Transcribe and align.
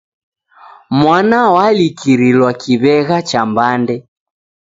Mwana 0.99 1.41
walikirilwa 1.55 2.51
kiw'egha 2.61 3.19
cha 3.29 3.41
mbande. 3.49 3.95